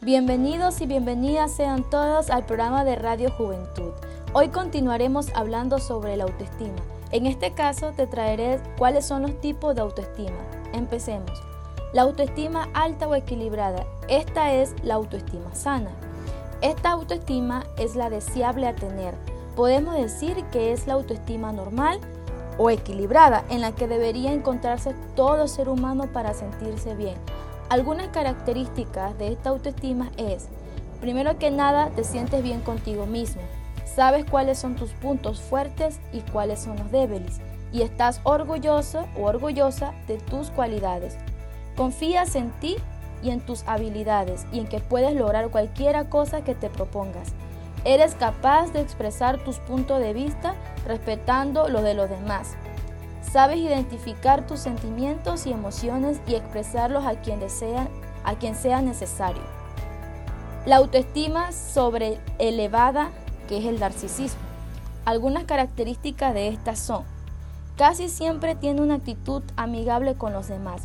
Bienvenidos 0.00 0.80
y 0.80 0.86
bienvenidas 0.86 1.50
sean 1.50 1.82
todos 1.82 2.30
al 2.30 2.46
programa 2.46 2.84
de 2.84 2.94
Radio 2.94 3.32
Juventud. 3.32 3.90
Hoy 4.32 4.50
continuaremos 4.50 5.26
hablando 5.34 5.80
sobre 5.80 6.16
la 6.16 6.22
autoestima. 6.22 6.76
En 7.10 7.26
este 7.26 7.52
caso 7.52 7.90
te 7.96 8.06
traeré 8.06 8.60
cuáles 8.78 9.04
son 9.04 9.22
los 9.22 9.40
tipos 9.40 9.74
de 9.74 9.80
autoestima. 9.80 10.38
Empecemos. 10.72 11.42
La 11.92 12.02
autoestima 12.02 12.68
alta 12.74 13.08
o 13.08 13.16
equilibrada. 13.16 13.86
Esta 14.06 14.52
es 14.52 14.72
la 14.84 14.94
autoestima 14.94 15.52
sana. 15.56 15.90
Esta 16.60 16.90
autoestima 16.92 17.66
es 17.76 17.96
la 17.96 18.08
deseable 18.08 18.68
a 18.68 18.76
tener. 18.76 19.16
Podemos 19.56 19.96
decir 19.96 20.44
que 20.52 20.70
es 20.70 20.86
la 20.86 20.94
autoestima 20.94 21.50
normal 21.50 21.98
o 22.56 22.70
equilibrada 22.70 23.44
en 23.50 23.62
la 23.62 23.72
que 23.72 23.88
debería 23.88 24.32
encontrarse 24.32 24.94
todo 25.16 25.48
ser 25.48 25.68
humano 25.68 26.04
para 26.12 26.34
sentirse 26.34 26.94
bien 26.94 27.16
algunas 27.68 28.08
características 28.08 29.16
de 29.18 29.28
esta 29.28 29.50
autoestima 29.50 30.10
es, 30.16 30.48
primero 31.00 31.38
que 31.38 31.50
nada, 31.50 31.90
te 31.90 32.04
sientes 32.04 32.42
bien 32.42 32.60
contigo 32.60 33.06
mismo, 33.06 33.42
sabes 33.84 34.24
cuáles 34.24 34.58
son 34.58 34.74
tus 34.76 34.90
puntos 34.90 35.40
fuertes 35.40 36.00
y 36.12 36.20
cuáles 36.20 36.60
son 36.60 36.76
los 36.76 36.90
débiles, 36.90 37.40
y 37.72 37.82
estás 37.82 38.20
orgulloso 38.24 39.06
o 39.16 39.24
orgullosa 39.24 39.92
de 40.06 40.18
tus 40.18 40.50
cualidades. 40.50 41.16
Confías 41.76 42.34
en 42.34 42.50
ti 42.60 42.76
y 43.22 43.30
en 43.30 43.40
tus 43.40 43.62
habilidades 43.66 44.46
y 44.52 44.60
en 44.60 44.66
que 44.66 44.80
puedes 44.80 45.14
lograr 45.14 45.50
cualquier 45.50 46.08
cosa 46.08 46.42
que 46.42 46.54
te 46.54 46.70
propongas. 46.70 47.32
Eres 47.84 48.14
capaz 48.14 48.72
de 48.72 48.80
expresar 48.80 49.38
tus 49.38 49.58
puntos 49.58 50.00
de 50.00 50.12
vista 50.12 50.54
respetando 50.86 51.68
los 51.68 51.82
de 51.82 51.94
los 51.94 52.08
demás. 52.08 52.56
Sabes 53.32 53.58
identificar 53.58 54.46
tus 54.46 54.60
sentimientos 54.60 55.46
y 55.46 55.52
emociones 55.52 56.18
y 56.26 56.34
expresarlos 56.34 57.04
a 57.04 57.20
quien, 57.20 57.40
desea, 57.40 57.86
a 58.24 58.36
quien 58.36 58.54
sea 58.54 58.80
necesario. 58.80 59.42
La 60.64 60.76
autoestima 60.76 61.52
sobre 61.52 62.18
elevada, 62.38 63.10
que 63.46 63.58
es 63.58 63.66
el 63.66 63.80
narcisismo. 63.80 64.40
Algunas 65.04 65.44
características 65.44 66.32
de 66.32 66.48
estas 66.48 66.78
son, 66.78 67.04
casi 67.76 68.08
siempre 68.08 68.54
tiene 68.54 68.80
una 68.80 68.94
actitud 68.94 69.42
amigable 69.56 70.14
con 70.14 70.32
los 70.32 70.48
demás. 70.48 70.82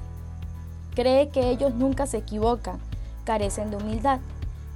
Cree 0.95 1.29
que 1.29 1.49
ellos 1.49 1.73
nunca 1.73 2.07
se 2.07 2.17
equivocan, 2.17 2.77
carecen 3.23 3.71
de 3.71 3.77
humildad. 3.77 4.19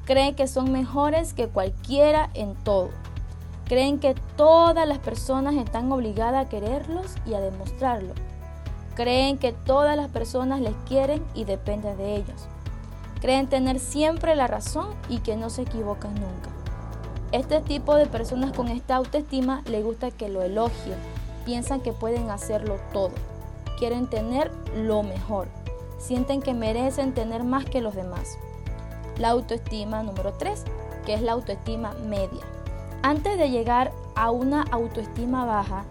Cree 0.06 0.36
que 0.36 0.48
son 0.48 0.72
mejores 0.72 1.34
que 1.34 1.50
cualquiera 1.50 2.30
en 2.34 2.56
todo 2.56 2.90
Creen 3.68 4.00
que 4.00 4.16
todas 4.38 4.88
las 4.88 5.00
personas 5.00 5.56
están 5.56 5.92
obligadas 5.92 6.46
a 6.46 6.50
quererlos 6.50 7.16
y 7.26 7.34
a 7.34 7.42
demostrarlo. 7.42 8.14
Creen 8.96 9.38
que 9.38 9.52
todas 9.52 9.98
las 9.98 10.10
personas 10.10 10.62
les 10.62 10.74
quieren 10.88 11.22
y 11.34 11.44
dependen 11.44 11.98
de 11.98 12.16
ellos. 12.16 12.48
Creen 13.20 13.48
tener 13.48 13.80
siempre 13.80 14.36
la 14.36 14.48
razón 14.48 14.88
y 15.10 15.20
que 15.20 15.36
no 15.36 15.50
se 15.50 15.64
equivocan 15.64 16.14
nunca. 16.16 16.50
Este 17.34 17.60
tipo 17.60 17.96
de 17.96 18.06
personas 18.06 18.54
con 18.54 18.70
esta 18.70 18.96
autoestima 18.96 19.64
le 19.66 19.84
gusta 19.84 20.12
que 20.12 20.30
lo 20.30 20.44
elogien, 20.44 20.96
piensan 21.46 21.82
que 21.82 21.92
pueden 21.92 22.30
hacerlo 22.30 22.78
todo, 22.94 23.12
quieren 23.78 24.08
tener 24.10 24.50
lo 24.78 25.04
mejor, 25.04 25.50
sienten 25.98 26.42
que 26.42 26.54
merecen 26.54 27.14
tener 27.14 27.44
más 27.44 27.66
que 27.66 27.82
los 27.82 27.96
demás. 27.96 28.38
La 29.18 29.30
autoestima 29.30 30.04
número 30.04 30.32
3, 30.34 30.64
que 31.06 31.16
es 31.16 31.22
la 31.22 31.34
autoestima 31.34 31.94
media. 32.06 32.57
Antes 33.04 33.38
de 33.38 33.50
llegar 33.50 33.92
a 34.16 34.32
una 34.32 34.64
autoestima 34.64 35.46
baja 35.46 35.84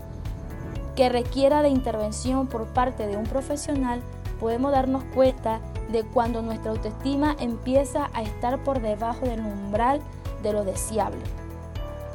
que 0.97 1.09
requiera 1.09 1.63
de 1.63 1.69
intervención 1.69 2.47
por 2.47 2.67
parte 2.67 3.07
de 3.07 3.17
un 3.17 3.25
profesional, 3.25 4.03
podemos 4.41 4.73
darnos 4.73 5.05
cuenta 5.15 5.61
de 5.91 6.03
cuando 6.03 6.43
nuestra 6.43 6.73
autoestima 6.73 7.37
empieza 7.39 8.11
a 8.13 8.23
estar 8.23 8.63
por 8.65 8.81
debajo 8.81 9.27
del 9.27 9.41
umbral 9.41 10.01
de 10.43 10.53
lo 10.53 10.65
deseable. 10.65 11.21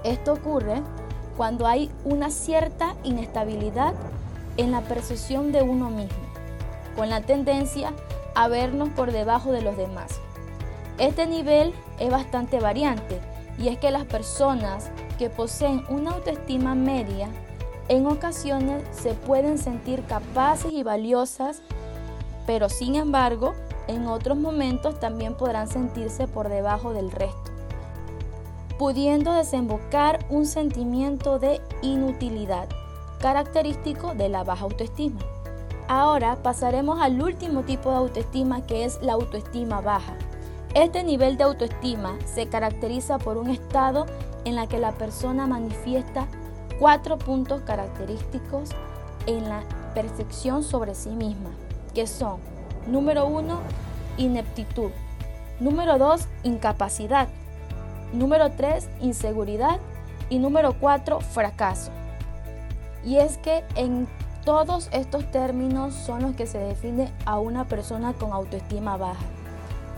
Esto 0.03 0.33
ocurre 0.33 0.81
cuando 1.37 1.67
hay 1.67 1.89
una 2.03 2.29
cierta 2.29 2.95
inestabilidad 3.03 3.93
en 4.57 4.71
la 4.71 4.81
percepción 4.81 5.51
de 5.51 5.61
uno 5.61 5.89
mismo, 5.89 6.19
con 6.95 7.09
la 7.09 7.21
tendencia 7.21 7.93
a 8.35 8.47
vernos 8.49 8.89
por 8.89 9.11
debajo 9.11 9.51
de 9.51 9.61
los 9.61 9.77
demás. 9.77 10.19
Este 10.97 11.25
nivel 11.25 11.73
es 11.99 12.11
bastante 12.11 12.59
variante 12.59 13.21
y 13.61 13.67
es 13.67 13.77
que 13.77 13.91
las 13.91 14.05
personas 14.05 14.89
que 15.19 15.29
poseen 15.29 15.83
una 15.89 16.11
autoestima 16.11 16.73
media 16.73 17.29
en 17.89 18.07
ocasiones 18.07 18.83
se 18.91 19.13
pueden 19.13 19.57
sentir 19.57 20.03
capaces 20.05 20.71
y 20.71 20.83
valiosas, 20.83 21.61
pero 22.47 22.69
sin 22.69 22.95
embargo 22.95 23.53
en 23.87 24.07
otros 24.07 24.37
momentos 24.37 24.99
también 24.99 25.35
podrán 25.35 25.67
sentirse 25.67 26.27
por 26.27 26.49
debajo 26.49 26.93
del 26.93 27.11
resto, 27.11 27.51
pudiendo 28.79 29.33
desembocar 29.33 30.25
un 30.29 30.45
sentimiento 30.45 31.37
de 31.37 31.61
inutilidad, 31.81 32.67
característico 33.19 34.15
de 34.15 34.29
la 34.29 34.43
baja 34.43 34.63
autoestima. 34.63 35.19
Ahora 35.87 36.41
pasaremos 36.41 37.01
al 37.01 37.21
último 37.21 37.63
tipo 37.63 37.89
de 37.89 37.97
autoestima 37.97 38.65
que 38.65 38.85
es 38.85 39.01
la 39.01 39.13
autoestima 39.13 39.81
baja. 39.81 40.15
Este 40.73 41.03
nivel 41.03 41.35
de 41.35 41.43
autoestima 41.43 42.17
se 42.25 42.47
caracteriza 42.47 43.17
por 43.17 43.35
un 43.35 43.49
estado 43.49 44.05
en 44.45 44.55
la 44.55 44.67
que 44.67 44.79
la 44.79 44.93
persona 44.93 45.45
manifiesta 45.45 46.27
cuatro 46.79 47.17
puntos 47.17 47.61
característicos 47.63 48.69
en 49.27 49.49
la 49.49 49.63
percepción 49.93 50.63
sobre 50.63 50.95
sí 50.95 51.09
misma, 51.09 51.49
que 51.93 52.07
son, 52.07 52.39
número 52.87 53.27
uno, 53.27 53.59
ineptitud, 54.17 54.91
número 55.59 55.97
dos, 55.97 56.27
incapacidad, 56.43 57.27
número 58.13 58.51
tres, 58.51 58.87
inseguridad 59.01 59.77
y 60.29 60.39
número 60.39 60.73
cuatro, 60.79 61.19
fracaso. 61.19 61.91
Y 63.03 63.17
es 63.17 63.37
que 63.39 63.65
en 63.75 64.07
todos 64.45 64.87
estos 64.93 65.29
términos 65.31 65.93
son 65.93 66.21
los 66.21 66.35
que 66.35 66.47
se 66.47 66.59
define 66.59 67.11
a 67.25 67.39
una 67.39 67.65
persona 67.65 68.13
con 68.13 68.31
autoestima 68.31 68.95
baja. 68.95 69.25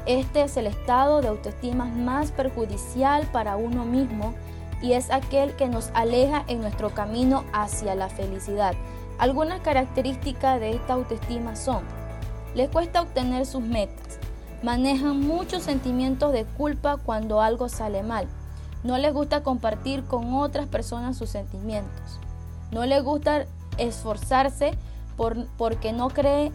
Este 0.05 0.41
es 0.43 0.57
el 0.57 0.67
estado 0.67 1.21
de 1.21 1.29
autoestima 1.29 1.85
más 1.85 2.31
perjudicial 2.31 3.25
para 3.31 3.55
uno 3.55 3.85
mismo 3.85 4.33
y 4.81 4.93
es 4.93 5.09
aquel 5.09 5.55
que 5.55 5.69
nos 5.69 5.91
aleja 5.93 6.43
en 6.47 6.59
nuestro 6.59 6.89
camino 6.89 7.45
hacia 7.53 7.95
la 7.95 8.09
felicidad. 8.09 8.75
Algunas 9.17 9.61
características 9.61 10.59
de 10.59 10.71
esta 10.71 10.93
autoestima 10.93 11.55
son, 11.55 11.83
le 12.53 12.67
cuesta 12.67 13.01
obtener 13.01 13.45
sus 13.45 13.61
metas, 13.61 14.19
manejan 14.61 15.21
muchos 15.21 15.63
sentimientos 15.63 16.33
de 16.33 16.43
culpa 16.43 16.97
cuando 16.97 17.39
algo 17.39 17.69
sale 17.69 18.03
mal, 18.03 18.27
no 18.83 18.97
les 18.97 19.13
gusta 19.13 19.41
compartir 19.41 20.03
con 20.03 20.33
otras 20.33 20.67
personas 20.67 21.15
sus 21.15 21.29
sentimientos, 21.29 22.19
no 22.71 22.85
les 22.85 23.01
gusta 23.01 23.45
esforzarse 23.77 24.73
por, 25.15 25.47
porque 25.57 25.93
no 25.93 26.09
cree 26.09 26.51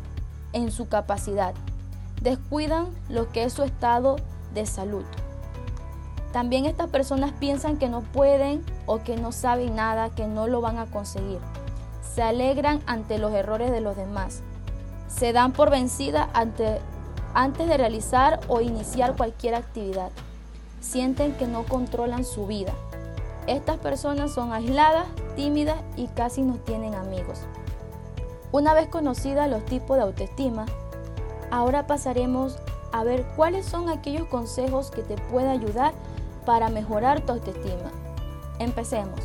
en 0.52 0.70
su 0.70 0.88
capacidad 0.88 1.54
descuidan 2.20 2.88
lo 3.08 3.30
que 3.30 3.44
es 3.44 3.52
su 3.52 3.62
estado 3.62 4.16
de 4.54 4.66
salud. 4.66 5.04
También 6.32 6.66
estas 6.66 6.90
personas 6.90 7.32
piensan 7.32 7.78
que 7.78 7.88
no 7.88 8.02
pueden 8.02 8.62
o 8.86 9.02
que 9.02 9.16
no 9.16 9.32
saben 9.32 9.74
nada, 9.74 10.10
que 10.10 10.26
no 10.26 10.46
lo 10.46 10.60
van 10.60 10.78
a 10.78 10.86
conseguir. 10.86 11.40
Se 12.14 12.22
alegran 12.22 12.80
ante 12.86 13.18
los 13.18 13.32
errores 13.32 13.70
de 13.70 13.80
los 13.80 13.96
demás. 13.96 14.42
Se 15.08 15.32
dan 15.32 15.52
por 15.52 15.70
vencida 15.70 16.28
ante, 16.34 16.80
antes 17.32 17.66
de 17.66 17.76
realizar 17.76 18.40
o 18.48 18.60
iniciar 18.60 19.16
cualquier 19.16 19.54
actividad. 19.54 20.10
Sienten 20.80 21.32
que 21.34 21.46
no 21.46 21.64
controlan 21.64 22.24
su 22.24 22.46
vida. 22.46 22.72
Estas 23.46 23.78
personas 23.78 24.32
son 24.32 24.52
aisladas, 24.52 25.06
tímidas 25.34 25.78
y 25.96 26.08
casi 26.08 26.42
no 26.42 26.56
tienen 26.56 26.94
amigos. 26.94 27.40
Una 28.52 28.74
vez 28.74 28.88
conocida 28.88 29.46
los 29.46 29.64
tipos 29.64 29.96
de 29.96 30.02
autoestima, 30.02 30.66
Ahora 31.50 31.86
pasaremos 31.86 32.58
a 32.92 33.04
ver 33.04 33.24
cuáles 33.36 33.66
son 33.66 33.88
aquellos 33.88 34.26
consejos 34.28 34.90
que 34.90 35.02
te 35.02 35.16
pueden 35.16 35.50
ayudar 35.50 35.92
para 36.44 36.68
mejorar 36.68 37.20
tu 37.22 37.32
autoestima. 37.32 37.90
Empecemos. 38.58 39.20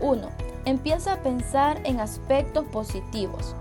1. 0.00 0.28
Empieza 0.64 1.14
a 1.14 1.22
pensar 1.22 1.80
en 1.84 2.00
aspectos 2.00 2.64
positivos. 2.66 3.54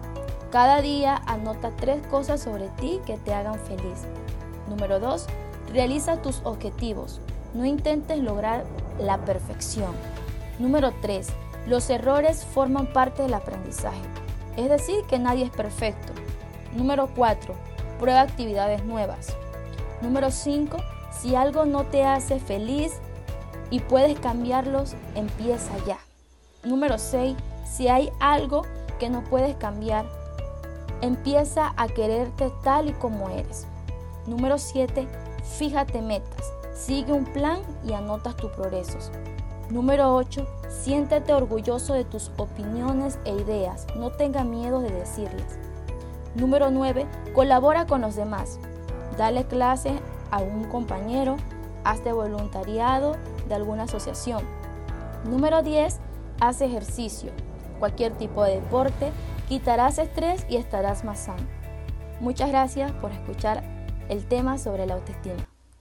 Cada 0.52 0.82
día 0.82 1.22
anota 1.28 1.72
tres 1.76 2.06
cosas 2.08 2.42
sobre 2.42 2.70
ti 2.80 3.00
que 3.06 3.18
te 3.18 3.34
hagan 3.34 3.60
feliz. 3.60 4.06
Número 4.68 5.00
2. 5.00 5.28
Realiza 5.72 6.22
tus 6.22 6.42
objetivos. 6.44 7.22
No 7.54 7.66
intentes 7.66 8.20
lograr 8.20 8.66
la 9.00 9.18
perfección. 9.20 9.94
Número 10.58 10.92
3. 11.02 11.28
Los 11.68 11.90
errores 11.90 12.44
forman 12.46 12.88
parte 12.88 13.22
del 13.22 13.34
aprendizaje. 13.34 14.02
Es 14.58 14.70
decir, 14.70 15.04
que 15.08 15.20
nadie 15.20 15.46
es 15.46 15.52
perfecto. 15.52 16.14
Número 16.76 17.08
4 17.16 17.69
Prueba 18.00 18.22
actividades 18.22 18.84
nuevas. 18.86 19.36
Número 20.02 20.32
5. 20.32 20.78
Si 21.12 21.36
algo 21.36 21.66
no 21.66 21.84
te 21.84 22.06
hace 22.06 22.40
feliz 22.40 22.94
y 23.70 23.82
puedes 23.82 24.18
cambiarlos, 24.20 24.96
empieza 25.16 25.72
ya. 25.86 25.98
Número 26.64 26.98
6. 26.98 27.36
Si 27.66 27.90
hay 27.90 28.10
algo 28.20 28.64
que 29.00 29.10
no 29.10 29.24
puedes 29.26 29.56
cambiar, 29.58 30.06
empieza 31.02 31.74
a 31.76 31.88
quererte 31.88 32.52
tal 32.64 32.90
y 32.90 32.94
como 32.94 33.30
eres. 33.30 33.68
Número 34.26 34.58
7. 34.58 35.08
Fíjate 35.58 36.02
metas, 36.02 36.54
sigue 36.74 37.12
un 37.12 37.26
plan 37.26 37.60
y 37.86 37.94
anotas 37.94 38.36
tus 38.38 38.52
progresos. 38.52 39.12
Número 39.70 40.16
8. 40.16 40.48
Siéntete 40.70 41.34
orgulloso 41.34 41.94
de 41.94 42.06
tus 42.06 42.32
opiniones 42.38 43.20
e 43.26 43.36
ideas. 43.36 43.86
No 43.96 44.12
tenga 44.12 44.44
miedo 44.44 44.82
de 44.82 44.92
decirlas. 44.92 45.60
Número 46.36 46.72
9. 46.72 47.06
Colabora 47.34 47.86
con 47.86 48.02
los 48.02 48.16
demás. 48.16 48.60
Dale 49.18 49.46
clase 49.46 50.00
a 50.32 50.40
un 50.40 50.66
compañero. 50.66 51.38
Hazte 51.84 52.12
voluntariado 52.12 53.16
de 53.48 53.56
alguna 53.56 53.84
asociación. 53.84 54.44
Número 55.26 55.64
10. 55.64 56.00
Haz 56.40 56.62
ejercicio. 56.62 57.32
Cualquier 57.80 58.14
tipo 58.14 58.44
de 58.44 58.56
deporte. 58.56 59.12
Quitarás 59.48 59.98
estrés 59.98 60.46
y 60.50 60.58
estarás 60.58 61.04
más 61.04 61.20
sano. 61.20 61.48
Muchas 62.20 62.50
gracias 62.50 62.92
por 62.94 63.12
escuchar 63.12 63.64
el 64.10 64.26
tema 64.26 64.58
sobre 64.58 64.86
la 64.86 64.96
autoestima. 64.96 65.49